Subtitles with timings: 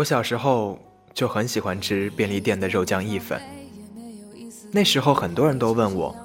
[0.00, 0.78] 我小时候
[1.12, 3.38] 就很喜欢吃便利店的肉酱意粉，
[4.72, 6.16] 那时候很多人都问我，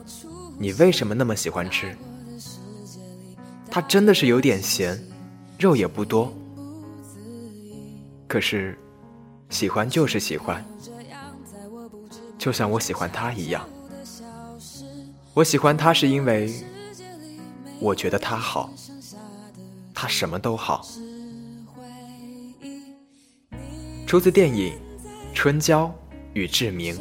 [0.57, 1.93] 你为什么那么喜欢吃？
[3.69, 4.97] 它真的是有点咸，
[5.59, 6.33] 肉也不多，
[8.29, 8.79] 可是
[9.49, 10.63] 喜欢就是喜欢，
[12.37, 13.67] 就像我喜欢他一样。
[15.33, 16.49] 我喜欢他是因为
[17.81, 18.69] 我觉得他好，
[19.93, 20.87] 他什么都好。
[24.05, 24.71] 出自电影
[25.33, 25.91] 《春娇
[26.33, 26.93] 与志明》。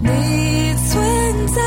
[0.00, 1.62] 你存在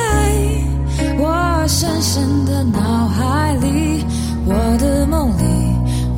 [1.17, 4.03] 我深深的脑海里，
[4.45, 5.43] 我的梦里，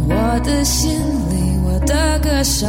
[0.10, 0.92] 我的心
[1.30, 2.68] 里，我的歌声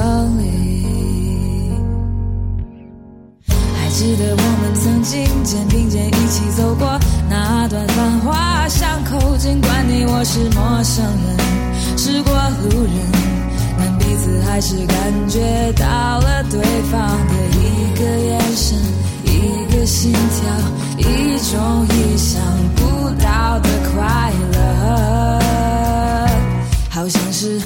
[7.47, 11.37] 那段繁华巷口，尽管你我是陌生人，
[11.99, 12.95] 是过路人，
[13.79, 14.97] 但彼此还是感
[15.29, 15.85] 觉到
[16.21, 16.59] 了对
[16.91, 18.79] 方的一个眼神，
[19.25, 20.49] 一个心跳，
[20.97, 22.41] 一种意想
[22.77, 25.39] 不到的快乐，
[26.89, 27.61] 好像是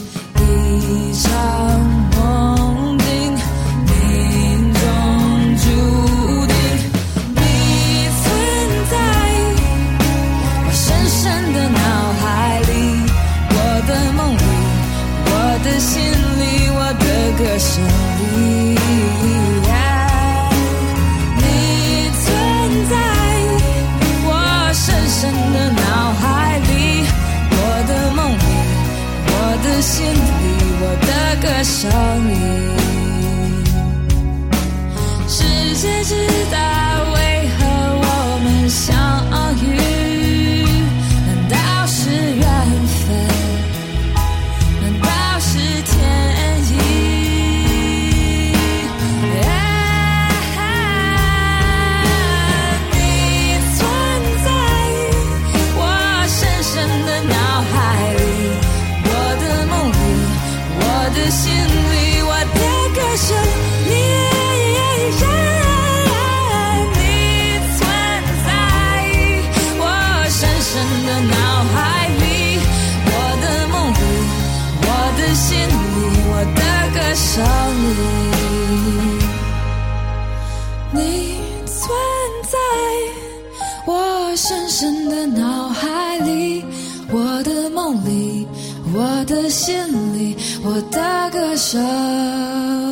[84.78, 86.64] 深的脑海里，
[87.10, 88.46] 我的梦里，
[88.94, 89.76] 我的心
[90.16, 92.87] 里，我的歌声。